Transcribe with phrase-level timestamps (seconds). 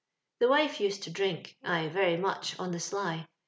[0.39, 3.27] The wife used to drmk— ay, very much,• on the sly.